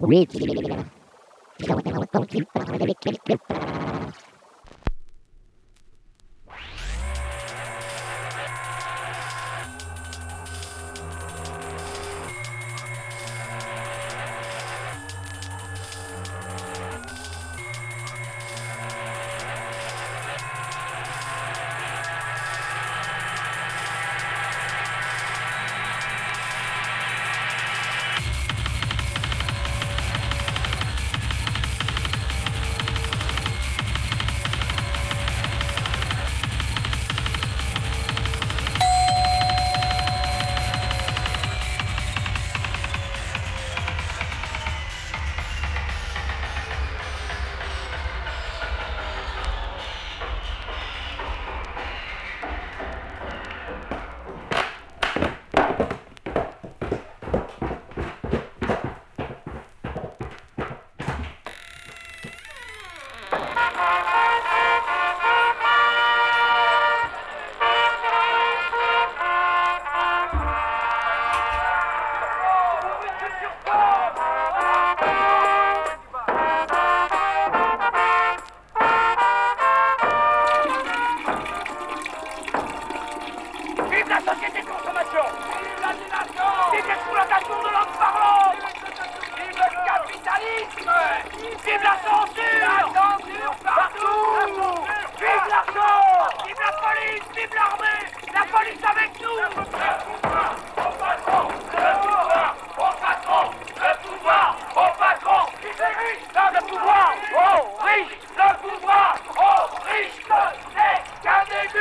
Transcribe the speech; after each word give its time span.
Read. 0.00 0.28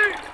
Qu'un 0.04 0.33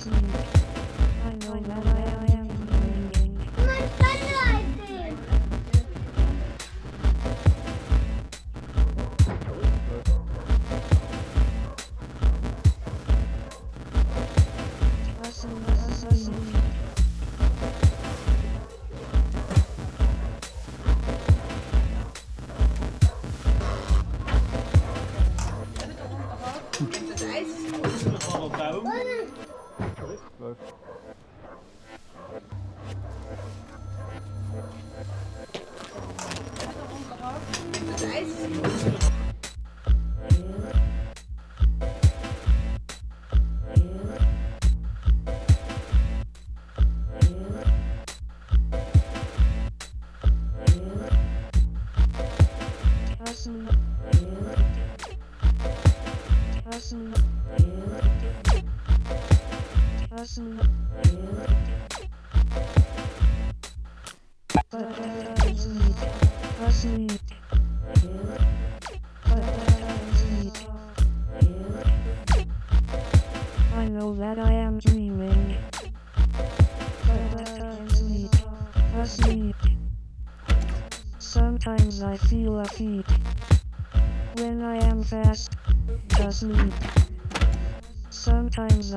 Thank 0.00 1.96
you. 1.96 2.07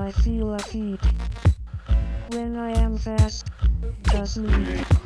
I 0.02 0.12
feel 0.12 0.56
a 0.56 0.62
heat. 0.64 1.00
When 2.30 2.58
I 2.58 2.72
am 2.72 2.98
fast, 2.98 3.46
just 4.12 4.38
leave. 4.38 5.01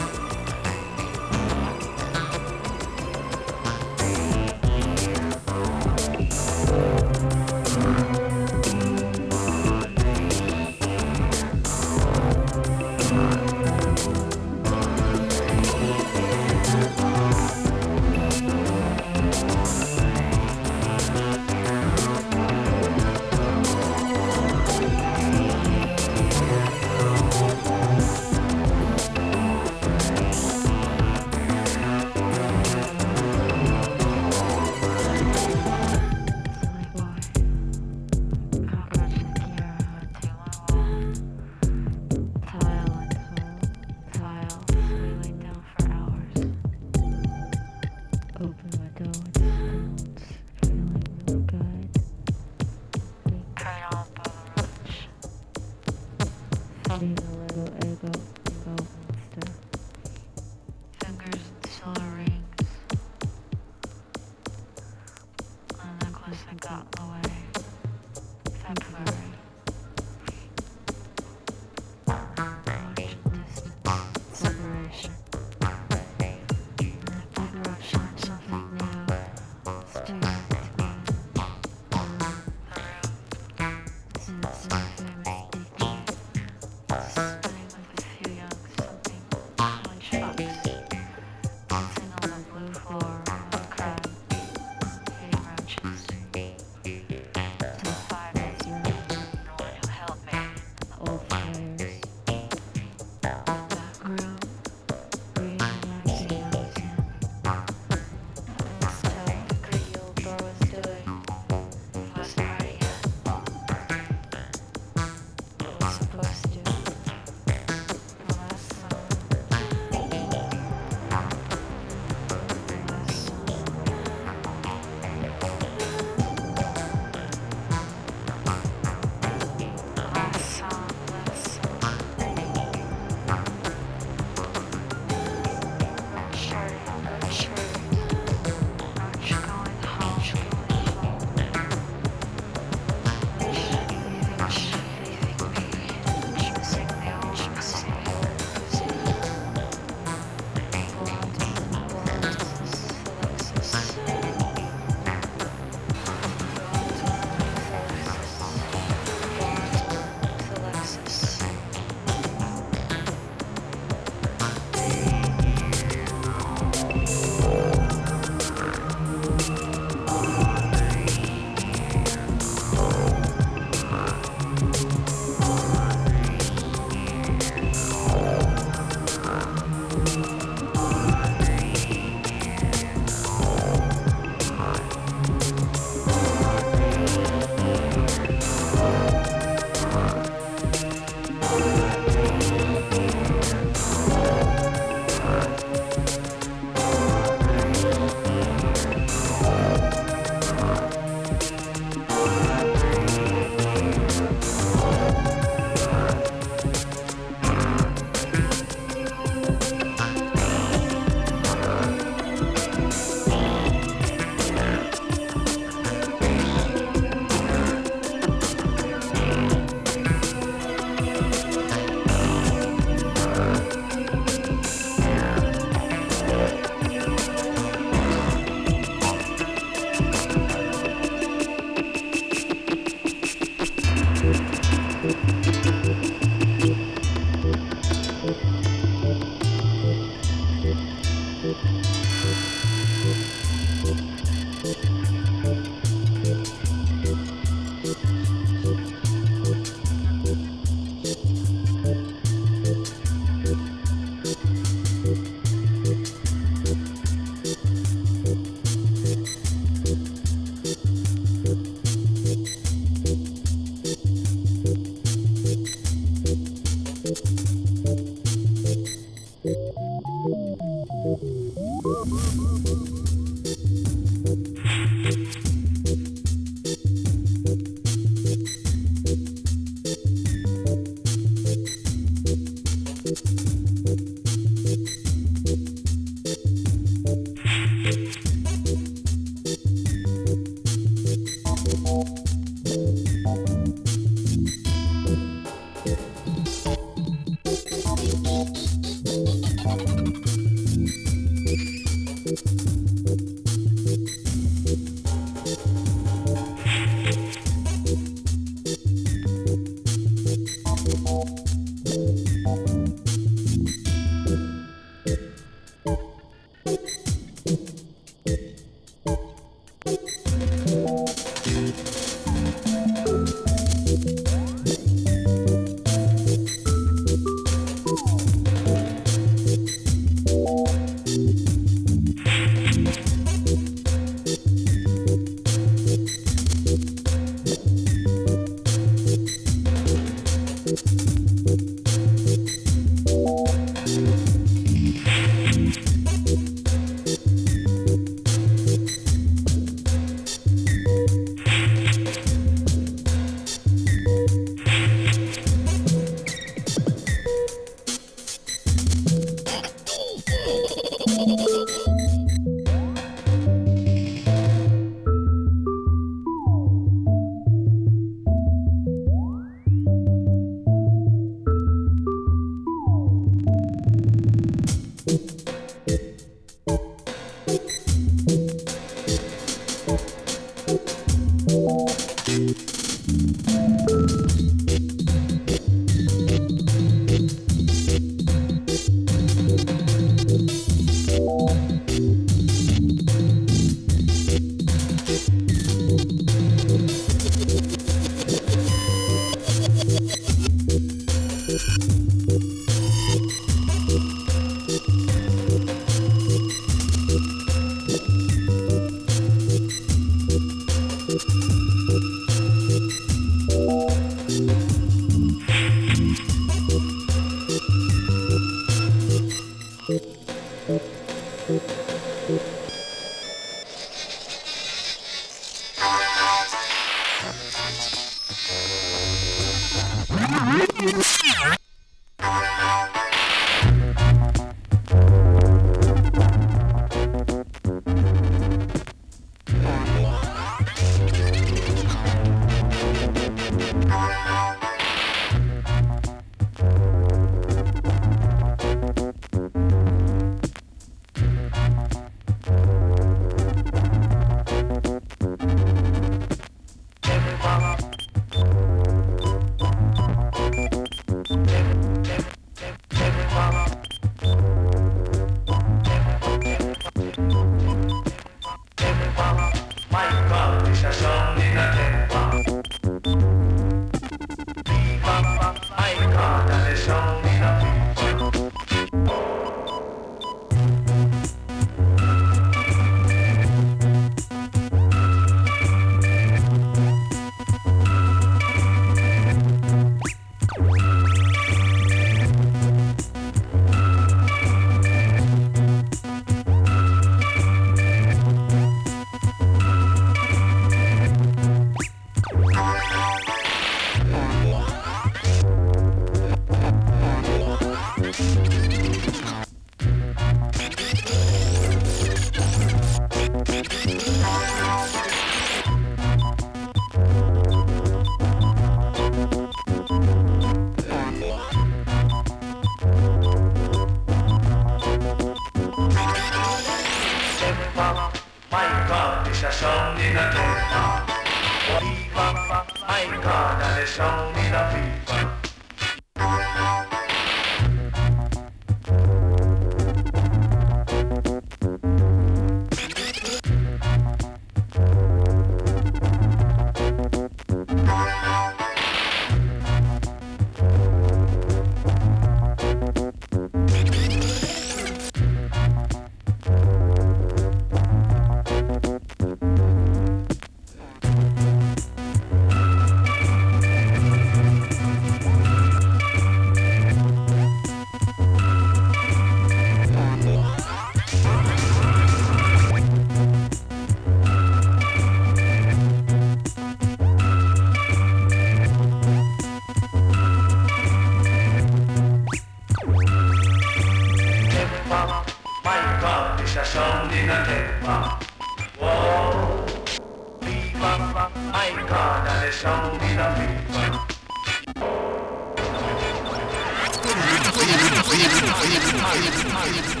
Mike, 598.81 599.53
Mike, 599.53 599.95
Mike. 599.95 600.00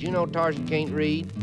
you 0.00 0.10
know 0.10 0.24
Tarzan 0.24 0.66
can't 0.66 0.90
read? 0.90 1.39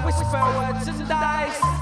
Whisper 0.00 0.40
words 0.56 0.88
and 0.88 1.08
dice 1.08 1.81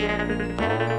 Yeah. 0.00 0.89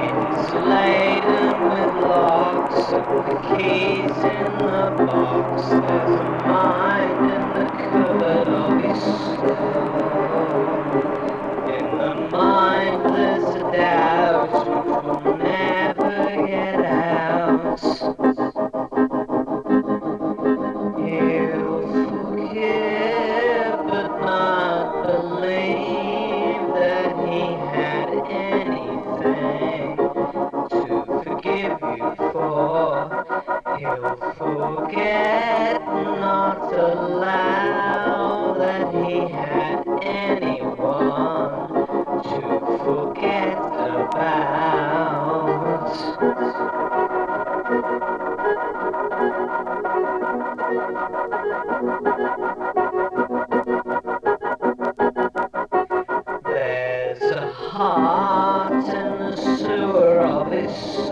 It's 0.00 0.52
laden 0.54 1.68
with 1.70 1.94
locks 1.96 2.90
the 2.90 3.36
keys 3.48 4.18
in 4.24 4.58
the 4.58 5.06
box. 5.06 5.68
There's 5.68 6.20
a 6.20 6.24
mind 6.46 7.30
in 7.30 7.52
the 7.54 7.66
cupboard 7.90 8.48
of 8.48 8.82
his 8.82 9.02
skull. 9.02 10.19
forget 34.36 35.80
not 35.86 36.72
allow 36.72 38.54
that 38.58 38.92
he 38.94 39.20
had 39.28 39.82
anyone 40.02 41.68
to 42.22 42.40
forget 42.84 43.56
about. 43.56 44.60
There's 56.44 57.22
a 57.22 57.50
heart 57.52 58.84
in 58.88 59.18
the 59.18 59.36
sewer 59.36 60.18
of 60.20 60.52
his 60.52 61.09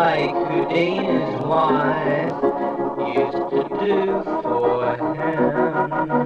like 0.00 0.30
Houdini's 0.30 1.44
wife 1.44 2.32
used 3.18 3.50
to 3.50 3.60
do 3.84 4.22
for 4.42 4.96
him. 4.96 6.20